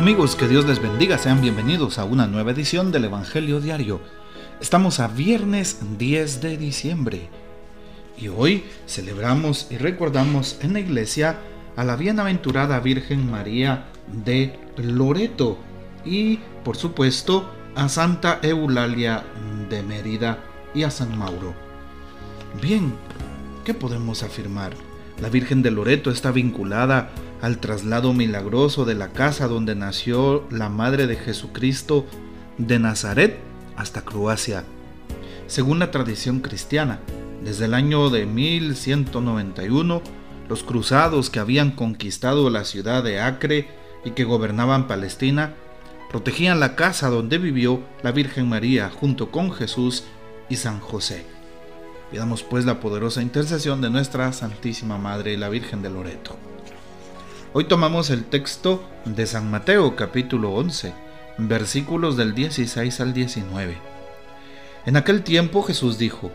[0.00, 4.00] Amigos, que Dios les bendiga, sean bienvenidos a una nueva edición del Evangelio Diario.
[4.58, 7.28] Estamos a viernes 10 de diciembre
[8.16, 11.36] y hoy celebramos y recordamos en la iglesia
[11.76, 15.58] a la bienaventurada Virgen María de Loreto
[16.02, 19.22] y, por supuesto, a Santa Eulalia
[19.68, 20.38] de Mérida
[20.74, 21.52] y a San Mauro.
[22.62, 22.94] Bien,
[23.66, 24.72] ¿qué podemos afirmar?
[25.20, 27.10] La Virgen de Loreto está vinculada
[27.42, 32.06] al traslado milagroso de la casa donde nació la Madre de Jesucristo
[32.58, 33.38] de Nazaret
[33.76, 34.64] hasta Croacia.
[35.46, 37.00] Según la tradición cristiana,
[37.42, 40.02] desde el año de 1191,
[40.48, 43.68] los cruzados que habían conquistado la ciudad de Acre
[44.04, 45.54] y que gobernaban Palestina,
[46.10, 50.04] protegían la casa donde vivió la Virgen María junto con Jesús
[50.48, 51.24] y San José.
[52.10, 56.36] Pidamos pues la poderosa intercesión de nuestra Santísima Madre, la Virgen de Loreto.
[57.52, 60.92] Hoy tomamos el texto de San Mateo capítulo 11,
[61.38, 63.76] versículos del 16 al 19.
[64.86, 66.30] En aquel tiempo Jesús dijo,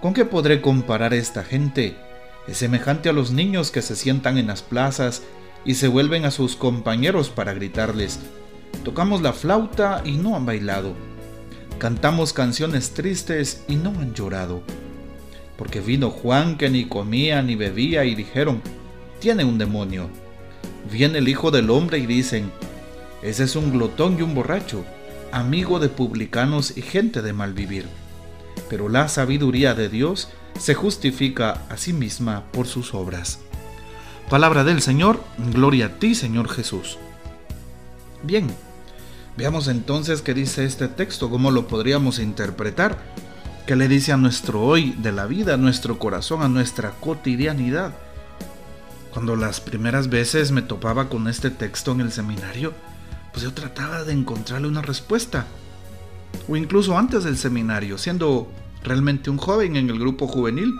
[0.00, 1.98] ¿con qué podré comparar esta gente?
[2.46, 5.22] Es semejante a los niños que se sientan en las plazas
[5.66, 8.18] y se vuelven a sus compañeros para gritarles,
[8.84, 10.94] tocamos la flauta y no han bailado,
[11.76, 14.62] cantamos canciones tristes y no han llorado.
[15.58, 18.62] Porque vino Juan que ni comía ni bebía y dijeron,
[19.20, 20.08] tiene un demonio
[20.90, 22.50] Viene el Hijo del Hombre y dicen,
[23.22, 24.84] ese es un glotón y un borracho,
[25.32, 27.86] amigo de publicanos y gente de mal vivir.
[28.70, 30.28] Pero la sabiduría de Dios
[30.58, 33.40] se justifica a sí misma por sus obras.
[34.30, 35.22] Palabra del Señor,
[35.54, 36.98] gloria a ti Señor Jesús.
[38.22, 38.46] Bien,
[39.36, 42.98] veamos entonces qué dice este texto, cómo lo podríamos interpretar,
[43.66, 47.94] qué le dice a nuestro hoy de la vida, a nuestro corazón, a nuestra cotidianidad.
[49.12, 52.72] Cuando las primeras veces me topaba con este texto en el seminario,
[53.32, 55.46] pues yo trataba de encontrarle una respuesta.
[56.48, 58.48] O incluso antes del seminario, siendo
[58.82, 60.74] realmente un joven en el grupo juvenil.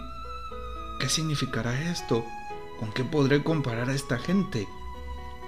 [1.00, 2.24] ¿Qué significará esto?
[2.78, 4.66] ¿Con qué podré comparar a esta gente?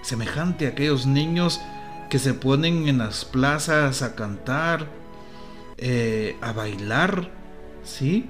[0.03, 1.61] Semejante a aquellos niños
[2.09, 4.89] que se ponen en las plazas a cantar,
[5.77, 7.31] eh, a bailar,
[7.85, 8.29] ¿sí?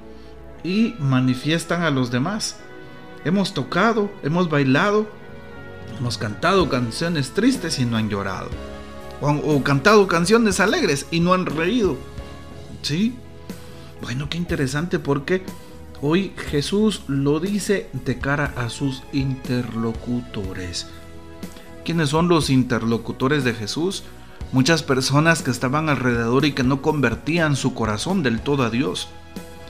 [0.62, 2.58] Y manifiestan a los demás.
[3.24, 5.06] Hemos tocado, hemos bailado,
[5.98, 8.48] hemos cantado canciones tristes y no han llorado.
[9.20, 11.98] O, cantado canciones alegres y no han reído.
[12.80, 13.14] ¿Sí?
[14.00, 15.42] Bueno, qué interesante porque
[16.00, 20.86] hoy Jesús lo dice de cara a sus interlocutores.
[21.84, 24.04] ¿Quiénes son los interlocutores de Jesús?
[24.52, 29.08] Muchas personas que estaban alrededor y que no convertían su corazón del todo a Dios.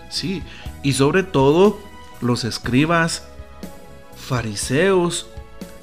[0.09, 0.45] Sí,
[0.85, 1.79] y sobre todo
[2.21, 3.25] los escribas,
[4.31, 5.27] fariseos,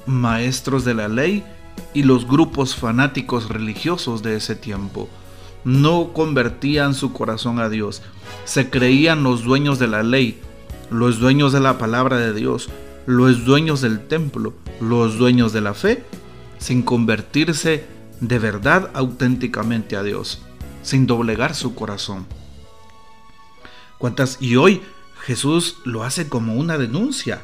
[0.06, 1.44] maestros de la ley
[1.92, 5.06] y los grupos fanáticos religiosos de ese tiempo.
[5.64, 8.00] No convertían su corazón a Dios,
[8.46, 10.40] se creían los dueños de la ley,
[10.90, 12.70] los dueños de la palabra de Dios,
[13.04, 16.06] los dueños del templo, los dueños de la fe,
[16.56, 17.84] sin convertirse
[18.20, 20.40] de verdad auténticamente a Dios,
[20.82, 22.26] sin doblegar su corazón.
[23.98, 24.38] ¿Cuántas?
[24.40, 24.80] Y hoy
[25.26, 27.42] Jesús lo hace como una denuncia.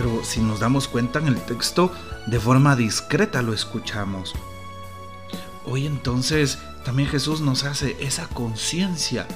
[0.00, 1.92] Pero si nos damos cuenta en el texto,
[2.26, 4.32] de forma discreta lo escuchamos.
[5.66, 9.26] Hoy entonces también Jesús nos hace esa conciencia.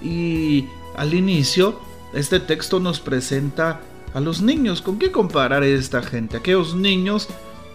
[0.00, 1.80] Y al inicio,
[2.14, 3.80] este texto nos presenta
[4.14, 4.80] a los niños.
[4.80, 6.36] ¿Con qué comparar esta gente?
[6.36, 7.26] Aquellos niños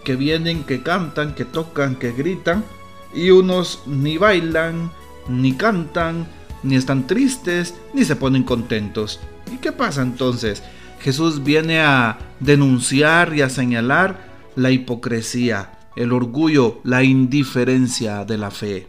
[0.02, 2.64] que vienen, que cantan, que tocan, que gritan,
[3.12, 4.90] y unos ni bailan,
[5.28, 6.26] ni cantan,
[6.62, 9.20] ni están tristes, ni se ponen contentos.
[9.52, 10.62] ¿Y qué pasa entonces?
[11.02, 18.52] Jesús viene a denunciar y a señalar la hipocresía, el orgullo, la indiferencia de la
[18.52, 18.88] fe.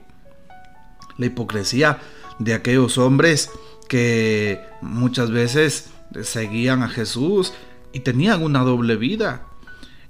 [1.18, 2.00] La hipocresía
[2.38, 3.50] de aquellos hombres
[3.90, 5.90] que muchas veces
[6.22, 7.54] seguían a Jesús
[7.94, 9.48] y tenían una doble vida.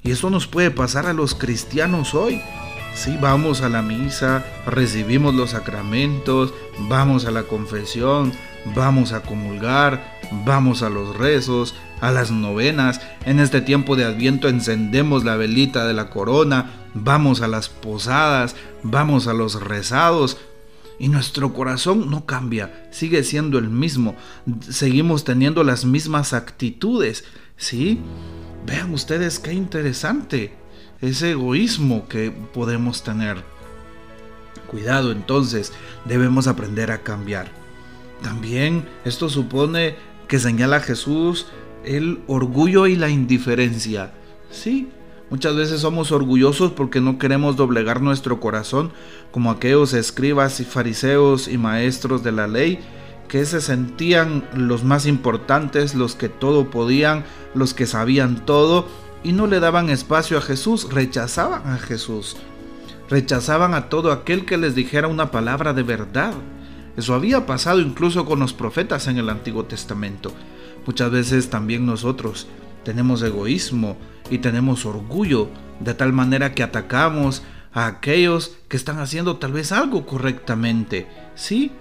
[0.03, 2.41] Y eso nos puede pasar a los cristianos hoy.
[2.93, 8.33] Si vamos a la misa, recibimos los sacramentos, vamos a la confesión,
[8.75, 10.12] vamos a comulgar,
[10.45, 13.01] vamos a los rezos, a las novenas.
[13.25, 18.55] En este tiempo de Adviento encendemos la velita de la corona, vamos a las posadas,
[18.83, 20.37] vamos a los rezados.
[20.99, 24.15] Y nuestro corazón no cambia, sigue siendo el mismo.
[24.61, 27.25] Seguimos teniendo las mismas actitudes.
[27.57, 27.99] ¿Sí?
[28.65, 30.53] Vean ustedes qué interesante
[31.01, 33.43] ese egoísmo que podemos tener.
[34.67, 35.73] Cuidado entonces,
[36.05, 37.51] debemos aprender a cambiar.
[38.21, 39.95] También esto supone
[40.27, 41.47] que señala Jesús
[41.83, 44.11] el orgullo y la indiferencia.
[44.49, 44.89] Sí,
[45.33, 48.91] Muchas veces somos orgullosos porque no queremos doblegar nuestro corazón
[49.31, 52.77] como aquellos escribas y fariseos y maestros de la ley
[53.27, 57.23] que se sentían los más importantes, los que todo podían,
[57.55, 58.87] los que sabían todo
[59.23, 62.37] y no le daban espacio a Jesús, rechazaban a Jesús,
[63.09, 66.33] rechazaban a todo aquel que les dijera una palabra de verdad.
[66.95, 70.31] Eso había pasado incluso con los profetas en el Antiguo Testamento.
[70.85, 72.47] Muchas veces también nosotros
[72.83, 73.97] tenemos egoísmo
[74.29, 75.49] y tenemos orgullo,
[75.79, 77.43] de tal manera que atacamos
[77.73, 81.07] a aquellos que están haciendo tal vez algo correctamente.
[81.35, 81.71] Sí,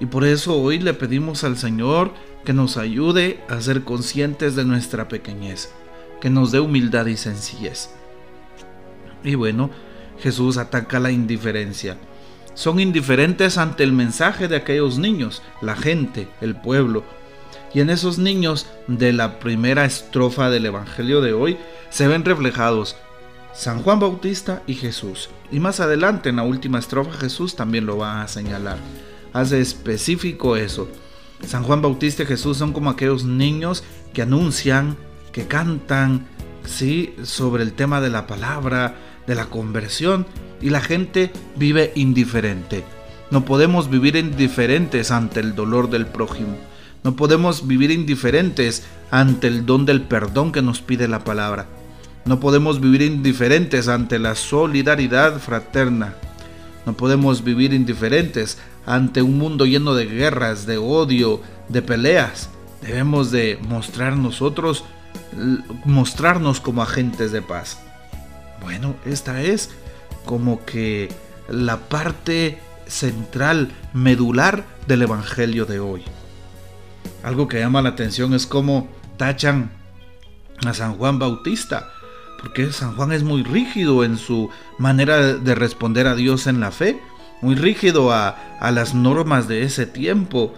[0.00, 2.12] y por eso hoy le pedimos al Señor
[2.44, 5.72] que nos ayude a ser conscientes de nuestra pequeñez,
[6.20, 7.90] que nos dé humildad y sencillez.
[9.22, 9.70] Y bueno,
[10.20, 11.96] Jesús ataca la indiferencia.
[12.54, 17.04] Son indiferentes ante el mensaje de aquellos niños, la gente, el pueblo.
[17.72, 21.58] Y en esos niños de la primera estrofa del Evangelio de hoy
[21.90, 22.96] se ven reflejados
[23.52, 25.28] San Juan Bautista y Jesús.
[25.50, 28.78] Y más adelante en la última estrofa Jesús también lo va a señalar
[29.34, 30.88] hace específico eso.
[31.46, 33.84] San Juan Bautista y Jesús son como aquellos niños
[34.14, 34.96] que anuncian,
[35.32, 36.26] que cantan,
[36.64, 38.94] sí, sobre el tema de la palabra,
[39.26, 40.26] de la conversión,
[40.64, 42.84] y la gente vive indiferente.
[43.30, 46.56] No podemos vivir indiferentes ante el dolor del prójimo.
[47.02, 51.66] No podemos vivir indiferentes ante el don del perdón que nos pide la palabra.
[52.24, 56.14] No podemos vivir indiferentes ante la solidaridad fraterna.
[56.86, 58.56] No podemos vivir indiferentes
[58.86, 62.48] ante un mundo lleno de guerras, de odio, de peleas.
[62.80, 64.82] Debemos de mostrar nosotros,
[65.84, 67.80] mostrarnos como agentes de paz.
[68.62, 69.68] Bueno, esta es
[70.24, 71.10] como que
[71.48, 76.02] la parte central, medular del Evangelio de hoy.
[77.22, 79.70] Algo que llama la atención es cómo tachan
[80.66, 81.90] a San Juan Bautista,
[82.40, 86.70] porque San Juan es muy rígido en su manera de responder a Dios en la
[86.70, 87.00] fe
[87.44, 88.36] muy rígido a,
[88.72, 90.54] las normas de ese tiempo.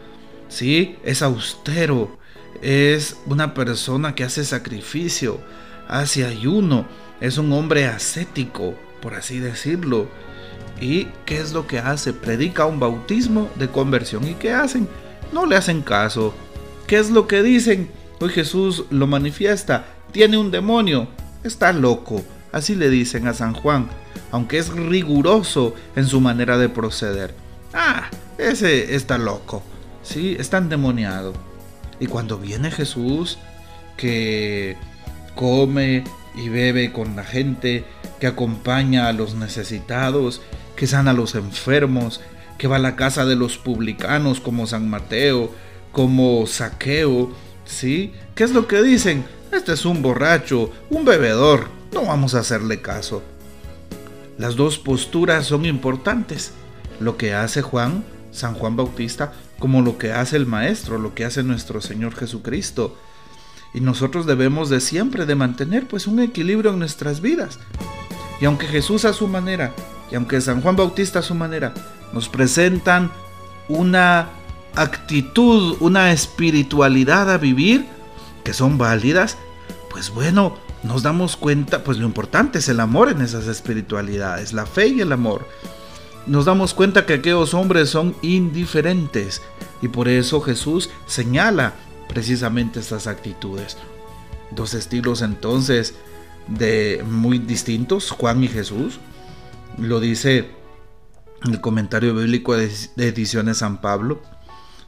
[0.48, 2.16] Sí, es austero,
[2.62, 5.40] es una persona que hace sacrificio,
[5.88, 6.86] hace ayuno,
[7.20, 8.76] es un hombre ascético,
[9.06, 10.08] por así decirlo.
[10.80, 12.12] ¿Y qué es lo que hace?
[12.12, 14.26] Predica un bautismo de conversión.
[14.26, 14.88] ¿Y qué hacen?
[15.32, 16.34] No le hacen caso.
[16.88, 17.88] ¿Qué es lo que dicen?
[18.18, 19.84] Hoy Jesús lo manifiesta.
[20.10, 21.06] Tiene un demonio.
[21.44, 22.20] Está loco.
[22.50, 23.88] Así le dicen a San Juan
[24.32, 27.32] aunque es riguroso en su manera de proceder.
[27.72, 29.62] Ah, ese está loco,
[30.02, 31.32] sí, está endemoniado.
[32.00, 33.38] Y cuando viene Jesús,
[33.96, 34.76] que
[35.36, 36.02] come
[36.36, 37.84] y bebe con la gente,
[38.20, 40.42] que acompaña a los necesitados,
[40.76, 42.20] que sana a los enfermos,
[42.58, 45.50] que va a la casa de los publicanos como San Mateo,
[45.92, 47.32] como Saqueo,
[47.64, 48.12] ¿sí?
[48.34, 49.24] ¿Qué es lo que dicen?
[49.52, 53.22] Este es un borracho, un bebedor, no vamos a hacerle caso.
[54.38, 56.52] Las dos posturas son importantes.
[57.00, 61.24] Lo que hace Juan, San Juan Bautista, como lo que hace el Maestro, lo que
[61.24, 62.98] hace nuestro Señor Jesucristo.
[63.76, 67.58] Y nosotros debemos de siempre de mantener pues un equilibrio en nuestras vidas.
[68.40, 69.74] Y aunque Jesús a su manera,
[70.10, 71.74] y aunque San Juan Bautista a su manera,
[72.14, 73.12] nos presentan
[73.68, 74.30] una
[74.74, 77.84] actitud, una espiritualidad a vivir
[78.44, 79.36] que son válidas,
[79.90, 84.64] pues bueno, nos damos cuenta, pues lo importante es el amor en esas espiritualidades, la
[84.64, 85.46] fe y el amor.
[86.26, 89.42] Nos damos cuenta que aquellos hombres son indiferentes
[89.82, 91.74] y por eso Jesús señala
[92.16, 93.76] precisamente estas actitudes.
[94.50, 95.92] Dos estilos entonces
[96.48, 99.00] de muy distintos, Juan y Jesús.
[99.76, 100.48] Lo dice
[101.44, 104.22] el comentario bíblico de Ediciones San Pablo.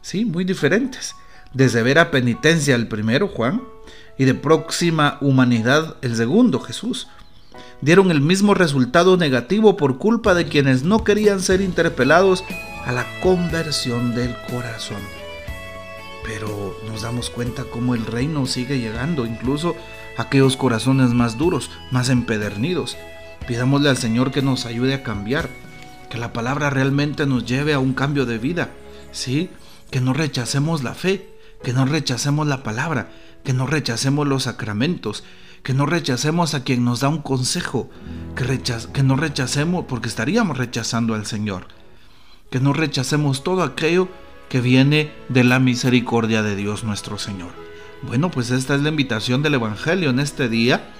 [0.00, 1.16] Sí, muy diferentes.
[1.52, 3.62] De severa penitencia el primero, Juan,
[4.16, 7.08] y de próxima humanidad el segundo, Jesús,
[7.82, 12.42] dieron el mismo resultado negativo por culpa de quienes no querían ser interpelados
[12.86, 15.17] a la conversión del corazón.
[16.24, 19.76] Pero nos damos cuenta cómo el reino sigue llegando, incluso
[20.16, 22.96] a aquellos corazones más duros, más empedernidos.
[23.46, 25.48] Pidámosle al Señor que nos ayude a cambiar,
[26.10, 28.70] que la palabra realmente nos lleve a un cambio de vida,
[29.12, 29.50] ¿sí?
[29.90, 31.28] Que no rechacemos la fe,
[31.62, 33.10] que no rechacemos la palabra,
[33.44, 35.24] que no rechacemos los sacramentos,
[35.62, 37.90] que no rechacemos a quien nos da un consejo,
[38.36, 38.60] que,
[38.92, 41.68] que no rechacemos porque estaríamos rechazando al Señor,
[42.50, 44.08] que no rechacemos todo aquello
[44.48, 47.50] que viene de la misericordia de Dios nuestro Señor.
[48.02, 50.90] Bueno, pues esta es la invitación del Evangelio en este día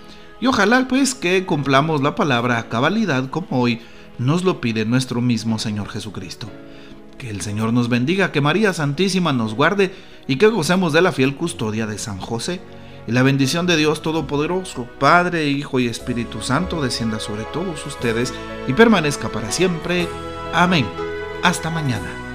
[0.40, 3.80] y ojalá pues que cumplamos la palabra a cabalidad como hoy
[4.18, 6.48] nos lo pide nuestro mismo Señor Jesucristo.
[7.16, 9.92] Que el Señor nos bendiga, que María Santísima nos guarde
[10.26, 12.60] y que gocemos de la fiel custodia de San José.
[13.08, 18.34] Y la bendición de Dios Todopoderoso, Padre, Hijo y Espíritu Santo, descienda sobre todos ustedes
[18.68, 20.06] y permanezca para siempre.
[20.52, 20.86] Amén.
[21.42, 22.27] Hasta mañana.